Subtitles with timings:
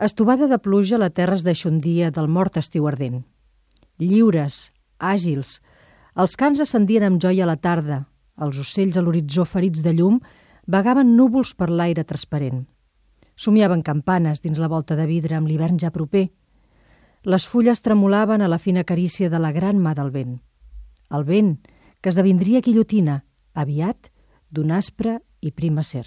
[0.00, 3.18] Estovada de pluja a la terres de Xundia del mort estiu ardent.
[4.00, 5.58] Lliures, àgils,
[6.16, 7.98] els cans ascendien amb joia a la tarda,
[8.40, 10.16] els ocells a l'horitzó ferits de llum
[10.64, 12.62] vagaven núvols per l'aire transparent.
[13.36, 16.30] Somiaven campanes dins la volta de vidre amb l'hivern ja proper.
[17.28, 20.38] Les fulles tremolaven a la fina carícia de la gran mà del vent.
[21.12, 21.58] El vent,
[22.00, 23.18] que esdevindria guillotina,
[23.52, 24.08] aviat,
[24.48, 26.06] d'un aspre i prima ser.